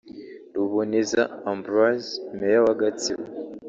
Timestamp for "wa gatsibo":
2.67-3.25